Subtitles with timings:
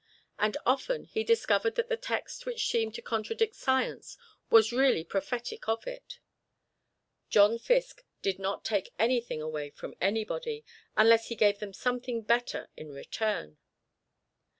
[0.39, 4.17] And often he discovered that the text which seemed to contradict science
[4.49, 6.17] was really prophetic of it.
[7.29, 10.65] John Fiske did not take anything away from anybody,
[10.97, 13.59] unless he gave them something better in return.